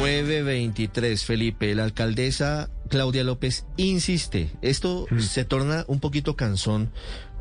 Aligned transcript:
923, 0.00 1.26
Felipe. 1.26 1.74
La 1.74 1.84
alcaldesa 1.84 2.70
Claudia 2.88 3.22
López 3.22 3.66
insiste. 3.76 4.50
Esto 4.62 5.06
se 5.18 5.44
torna 5.44 5.84
un 5.88 6.00
poquito 6.00 6.36
cansón, 6.36 6.90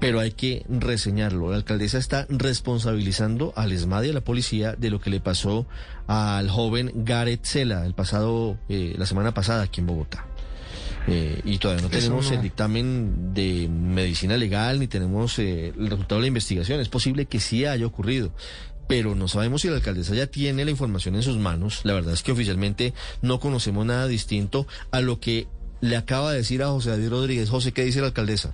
pero 0.02 0.20
hay 0.20 0.32
que 0.32 0.66
reseñarlo. 0.68 1.52
La 1.52 1.56
alcaldesa 1.56 1.98
está 1.98 2.28
responsabilizando 2.28 3.54
al 3.56 3.72
ESMAD 3.72 4.04
y 4.04 4.10
a 4.10 4.14
la 4.14 4.22
policía 4.22 4.76
de 4.78 4.90
lo 4.90 5.00
que 5.00 5.10
le 5.10 5.22
pasó 5.22 5.68
al 6.08 6.50
joven 6.50 6.92
Gareth 6.94 7.46
Sela 7.46 7.86
el 7.86 7.94
pasado, 7.94 8.58
eh, 8.68 8.94
la 8.98 9.06
semana 9.06 9.34
pasada 9.34 9.64
aquí 9.64 9.80
en 9.80 9.88
Bogotá. 9.88 10.26
Eh, 11.08 11.40
y 11.46 11.60
todavía 11.60 11.84
no 11.84 11.90
tenemos 11.90 12.30
el 12.30 12.42
dictamen 12.42 13.34
de 13.34 13.70
medicina 13.70 14.36
legal 14.36 14.80
ni 14.80 14.88
tenemos 14.88 15.40
eh, 15.40 15.70
el 15.70 15.90
resultado 15.90 16.20
de 16.20 16.24
la 16.24 16.28
investigación. 16.28 16.82
Es 16.82 16.90
posible 16.90 17.26
que 17.26 17.40
sí 17.40 17.64
haya 17.64 17.86
ocurrido, 17.86 18.34
pero 18.90 19.14
no 19.14 19.28
sabemos 19.28 19.62
si 19.62 19.68
la 19.68 19.76
alcaldesa 19.76 20.16
ya 20.16 20.26
tiene 20.26 20.66
la 20.66 20.72
información 20.72 21.14
en 21.14 21.22
sus 21.22 21.38
manos. 21.38 21.82
La 21.84 21.94
verdad 21.94 22.16
es 22.16 22.24
que 22.24 22.32
oficialmente 22.32 22.96
no 23.22 23.40
conocemos 23.40 23.86
nada 23.86 24.08
distinto 24.08 24.66
a 24.90 25.00
lo 25.00 25.20
que 25.20 25.48
le 25.80 25.96
acaba 25.96 26.32
de 26.32 26.40
decir 26.40 26.64
a 26.64 26.70
José 26.70 26.90
David 26.90 27.10
Rodríguez. 27.10 27.52
José, 27.52 27.72
¿qué 27.72 27.86
dice 27.86 28.02
la 28.02 28.08
alcaldesa? 28.08 28.52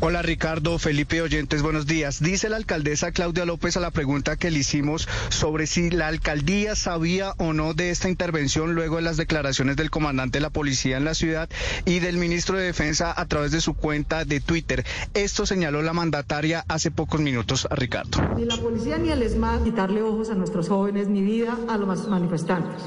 Hola 0.00 0.22
Ricardo, 0.22 0.78
Felipe 0.78 1.22
Oyentes, 1.22 1.62
buenos 1.62 1.86
días. 1.86 2.22
Dice 2.22 2.48
la 2.50 2.56
alcaldesa 2.56 3.12
Claudia 3.12 3.46
López 3.46 3.76
a 3.76 3.80
la 3.80 3.90
pregunta 3.90 4.36
que 4.36 4.50
le 4.50 4.58
hicimos 4.58 5.08
sobre 5.30 5.66
si 5.66 5.88
la 5.90 6.08
alcaldía 6.08 6.74
sabía 6.74 7.32
o 7.38 7.52
no 7.52 7.72
de 7.74 7.90
esta 7.90 8.10
intervención 8.10 8.74
luego 8.74 8.96
de 8.96 9.02
las 9.02 9.16
declaraciones 9.16 9.76
del 9.76 9.90
comandante 9.90 10.38
de 10.38 10.42
la 10.42 10.50
policía 10.50 10.96
en 10.96 11.04
la 11.04 11.14
ciudad 11.14 11.48
y 11.86 12.00
del 12.00 12.18
ministro 12.18 12.58
de 12.58 12.64
Defensa 12.64 13.14
a 13.16 13.24
través 13.26 13.52
de 13.52 13.60
su 13.60 13.74
cuenta 13.74 14.24
de 14.24 14.40
Twitter. 14.40 14.84
Esto 15.14 15.46
señaló 15.46 15.80
la 15.80 15.94
mandataria 15.94 16.64
hace 16.68 16.90
pocos 16.90 17.20
minutos 17.20 17.66
a 17.70 17.74
Ricardo. 17.76 18.20
Ni 18.36 18.44
la 18.44 18.56
policía 18.56 18.98
ni 18.98 19.10
el 19.10 19.22
ESMAD 19.22 19.62
quitarle 19.62 20.02
ojos 20.02 20.28
a 20.28 20.34
nuestros 20.34 20.68
jóvenes 20.68 21.08
ni 21.08 21.22
vida 21.22 21.56
a 21.68 21.78
los 21.78 22.08
manifestantes. 22.08 22.82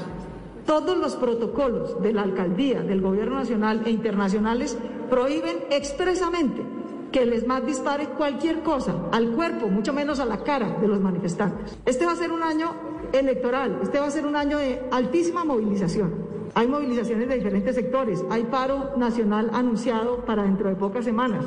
Todos 0.66 0.98
los 0.98 1.16
protocolos 1.16 2.00
de 2.02 2.12
la 2.12 2.22
alcaldía, 2.22 2.82
del 2.82 3.00
gobierno 3.00 3.36
nacional 3.36 3.82
e 3.86 3.90
internacionales 3.90 4.76
prohíben 5.08 5.56
expresamente 5.70 6.77
que 7.12 7.22
el 7.22 7.32
ESMAD 7.32 7.62
dispare 7.62 8.08
cualquier 8.10 8.62
cosa 8.62 8.94
al 9.12 9.30
cuerpo, 9.30 9.68
mucho 9.68 9.92
menos 9.92 10.20
a 10.20 10.24
la 10.24 10.42
cara 10.44 10.78
de 10.80 10.88
los 10.88 11.00
manifestantes. 11.00 11.78
Este 11.86 12.06
va 12.06 12.12
a 12.12 12.16
ser 12.16 12.30
un 12.30 12.42
año 12.42 12.74
electoral, 13.12 13.78
este 13.82 13.98
va 13.98 14.06
a 14.06 14.10
ser 14.10 14.26
un 14.26 14.36
año 14.36 14.58
de 14.58 14.82
altísima 14.90 15.44
movilización. 15.44 16.28
Hay 16.54 16.66
movilizaciones 16.66 17.28
de 17.28 17.36
diferentes 17.36 17.74
sectores, 17.74 18.24
hay 18.30 18.44
paro 18.44 18.94
nacional 18.96 19.50
anunciado 19.52 20.24
para 20.24 20.42
dentro 20.42 20.68
de 20.68 20.76
pocas 20.76 21.04
semanas. 21.04 21.44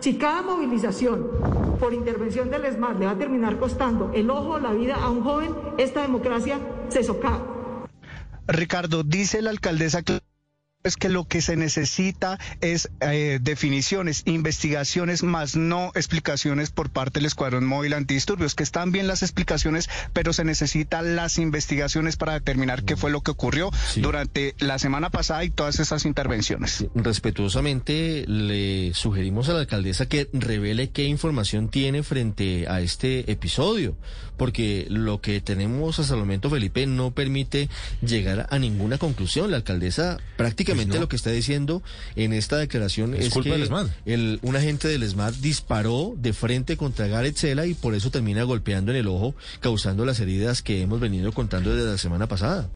Si 0.00 0.16
cada 0.16 0.42
movilización 0.42 1.28
por 1.80 1.92
intervención 1.92 2.50
del 2.50 2.64
ESMAD 2.64 2.98
le 2.98 3.06
va 3.06 3.12
a 3.12 3.18
terminar 3.18 3.58
costando 3.58 4.10
el 4.14 4.30
ojo 4.30 4.50
o 4.50 4.58
la 4.58 4.72
vida 4.72 4.94
a 4.94 5.10
un 5.10 5.22
joven, 5.22 5.54
esta 5.76 6.02
democracia 6.02 6.58
se 6.88 7.02
socava. 7.02 7.58
Ricardo, 8.46 9.02
dice 9.02 9.42
la 9.42 9.50
alcaldesa 9.50 10.02
es 10.84 10.96
que 10.96 11.08
lo 11.08 11.24
que 11.26 11.42
se 11.42 11.56
necesita 11.56 12.38
es 12.60 12.88
eh, 13.00 13.40
definiciones, 13.42 14.22
investigaciones, 14.26 15.24
más 15.24 15.56
no 15.56 15.90
explicaciones 15.96 16.70
por 16.70 16.90
parte 16.90 17.18
del 17.18 17.26
Escuadrón 17.26 17.66
Móvil 17.66 17.94
Antidisturbios, 17.94 18.54
que 18.54 18.62
están 18.62 18.92
bien 18.92 19.08
las 19.08 19.22
explicaciones, 19.22 19.88
pero 20.12 20.32
se 20.32 20.44
necesitan 20.44 21.16
las 21.16 21.38
investigaciones 21.38 22.16
para 22.16 22.34
determinar 22.34 22.84
qué 22.84 22.96
fue 22.96 23.10
lo 23.10 23.22
que 23.22 23.32
ocurrió 23.32 23.70
durante 23.96 24.54
la 24.60 24.78
semana 24.78 25.10
pasada 25.10 25.42
y 25.42 25.50
todas 25.50 25.80
esas 25.80 26.04
intervenciones. 26.04 26.86
Respetuosamente 26.94 28.24
le 28.28 28.94
sugerimos 28.94 29.48
a 29.48 29.54
la 29.54 29.60
alcaldesa 29.60 30.06
que 30.06 30.28
revele 30.32 30.90
qué 30.90 31.04
información 31.04 31.70
tiene 31.70 32.04
frente 32.04 32.68
a 32.68 32.80
este 32.80 33.30
episodio, 33.32 33.96
porque 34.36 34.86
lo 34.88 35.20
que 35.20 35.40
tenemos 35.40 35.98
hasta 35.98 36.14
el 36.14 36.20
momento, 36.20 36.50
Felipe, 36.50 36.86
no 36.86 37.10
permite 37.10 37.68
llegar 38.00 38.46
a 38.50 38.58
ninguna 38.60 38.96
conclusión. 38.96 39.50
La 39.50 39.56
alcaldesa 39.56 40.18
prácticamente 40.36 40.67
pues 40.74 40.88
lo 40.88 41.08
que 41.08 41.16
está 41.16 41.30
diciendo 41.30 41.82
en 42.16 42.32
esta 42.32 42.56
declaración 42.56 43.14
es, 43.14 43.32
que 43.32 43.68
el, 44.06 44.40
un 44.42 44.56
agente 44.56 44.88
del 44.88 45.02
ESMAD 45.02 45.34
disparó 45.34 46.14
de 46.16 46.32
frente 46.32 46.76
contra 46.76 47.06
Gareth 47.06 47.36
Sela 47.36 47.66
y 47.66 47.74
por 47.74 47.94
eso 47.94 48.10
termina 48.10 48.42
golpeando 48.42 48.90
en 48.92 48.98
el 48.98 49.06
ojo, 49.06 49.34
causando 49.60 50.04
las 50.04 50.20
heridas 50.20 50.62
que 50.62 50.82
hemos 50.82 51.00
venido 51.00 51.32
contando 51.32 51.74
desde 51.74 51.90
la 51.90 51.98
semana 51.98 52.26
pasada. 52.26 52.66